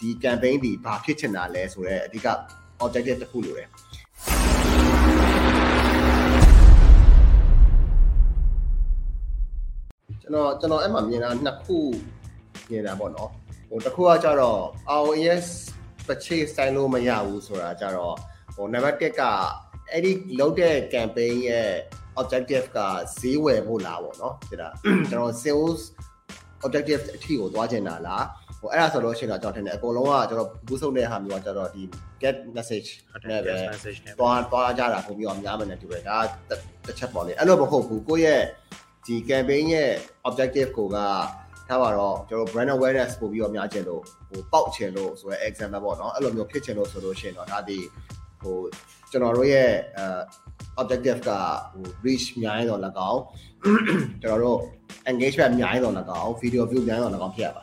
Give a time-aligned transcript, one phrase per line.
[0.00, 2.28] ဒီ campaign ဒီဘာဖြစ်ချင်တာလဲဆိုတော့အဓိက
[2.84, 3.68] objective တစ်ခုလိုတယ်
[10.20, 11.78] ကျွန်တော်ကျွန်တော်အဲ့မှာမြင်တာနှစ်ခု
[12.70, 13.30] မြင်တာပေါ့နော်
[13.68, 14.60] ဟိုတစ်ခုကကြတော့
[15.02, 15.46] ROS
[16.06, 18.14] purchase ဆိုင်လို့မရဘူးဆိုတာကြတော့
[18.54, 19.22] ဟို number 1က
[19.92, 21.70] အဲ့ဒီလုပ်တဲ့ campaign ရဲ့
[22.20, 22.78] objective က
[23.18, 25.80] ဈေးဝယ်ဖို့လားပေါ့နော်ဒါကျွန်တော် sales
[26.66, 28.24] objective အထီကိုသွားချင်တာလား
[28.60, 31.82] ဟိုအဲ့ဒါဆိုလို့ရှိရင်တော့ကျွန်တော်ထင်တယ်အကုန်လုံးကကျွန်တော်ဘူးဆုံးတဲ့ဟာမျိုးကကျွန်တော်ဒီ
[32.22, 32.88] get message
[33.30, 33.54] နဲ့ပဲ
[34.18, 36.16] သွားသွားကြတာပုံပြီးတော့များမယ်နဲ့တူတယ်ဒါ
[36.86, 38.42] တစ်ချက်ပေါ့လေအဲ့လိုမဟုတ်ဘူးကိုယ့်ရဲ့
[39.06, 39.90] ဒီ campaign ရဲ့
[40.28, 40.96] objective ကိုက
[41.68, 47.78] ထားပါတော့ကျွန်တော် brand awareness ပို့ပြီးတော့များချင်လို့ဟိုပေါက်ချင်လို့ဆိုရဲ example ပေါ့နော်အဲ့လိုမျိုးဖြစ်ချင်လို့ဆိုလို့ရှိရင်တော့ဒါဒီ
[48.42, 48.56] ဟို
[49.10, 50.06] ကျွန်တော်တို့ရဲ့အဲ
[50.80, 51.30] objective က
[51.72, 52.80] ဟို reach များရင်တော့၎
[53.10, 53.20] င်း
[54.22, 54.58] ကျွန်တော်တို့
[55.10, 57.62] engagement များရင်တော့၎င်း video view များရင်တော့၎င်းဖြစ်ရပါ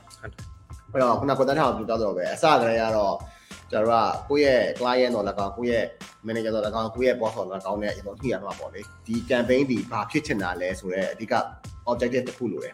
[0.92, 3.16] အဲ့တော့ခုနကတည်းကပြောတော့ပဲအစကတည်းကတော့
[3.72, 5.86] ကျွန်တော်ကကိုယ့်ရဲ့ client တော့၎င်းကိုယ့်ရဲ့
[6.28, 11.34] manager တော့၎င်းကိုယ့်ရဲ့ boss တော့၎င်းနဲ့အရင်ဆုံးညှိရမှာပေါ့လေဒီ campaign ဒီဘာဖြစ်ချင်တာလဲဆိုတော့အဓိက
[11.90, 12.74] objective တစ်ခုလိုတယ်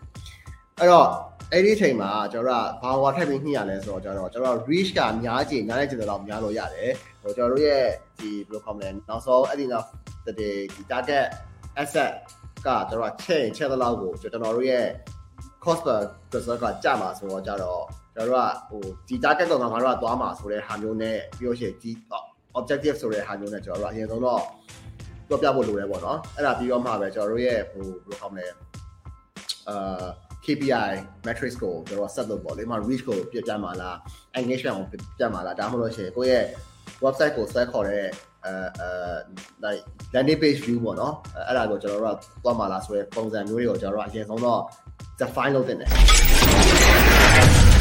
[0.80, 1.08] အဲ့တော့
[1.52, 7.86] အဲ့ဒီအချိန်မှာကျွန်တော်ကဘာဝါထပ်ပြီးညှိရလဲဆိုတော့ကျွန်တော်ကျွန်တော် reach ကများကြည့်များတဲ့ကျင်တော့များလို့ရတယ်ဟိုကျွန်တော်တို့ရဲ့
[8.20, 9.88] ဒီဘယ်လိုခေါ်မလဲနောက်ဆုံးအဲ့ဒီနောက်
[10.26, 10.32] ဒီ
[10.74, 11.26] ဒီ target
[11.82, 12.12] asset
[12.66, 14.86] ကကျွန်တော်ချက်ရင်ချက်သလောက်ကိုကျွန်တော်တို့ရဲ့
[15.64, 16.02] cost per
[16.34, 17.84] result ကကျမှာဆိုတော့ကြတော့
[18.16, 21.92] ကျွန်တော်တို့ကဟိုဒီ target တော့ငါတို့ကသွားမှာဆိုတဲ့ဟာမျိုးနဲ့ပြီးလို့ရှိရင်ဒီ
[22.60, 24.42] objective ဆိုတဲ့ဟာမျိုးနဲ့ကျွန်တော်တို့အရင်ဆုံးတော့
[25.28, 28.48] ပြောပြဖို့လိုတယ်ပေါ့နော်အဲ့ဒါပြီးတော့မှပဲကျွန်တော်တို့ရဲ့ဟိုဘယ်လိုခေါ်မလဲ
[29.70, 30.06] အာ
[30.46, 30.92] KPI
[31.28, 33.96] metrics ကိုကျွန်တော်ဆက်လုပ်ပေါ့လေ။ဒီမှာ reach ကိုပြပြမှာလား
[34.40, 34.88] engagement ကို
[35.20, 36.46] ပြမှာလားဒါမှမဟုတ်ရှင်ကိုယ့်ရဲ့
[37.04, 38.06] website ကိုဆွဲခေါ်တဲ့
[38.46, 38.90] အဲအဲ
[39.66, 39.82] like
[40.14, 41.14] landing page view ပေါ့နော်
[41.48, 44.62] အဲ့ဒါကိုကျွန်တော်တို့ကသွားမှာလားဆိုရဲပုံစံမျိုးတွေကိုကျွန်တော်တို့အရင်ဆုံးတော့
[45.20, 47.73] define လုပ်တင်တယ်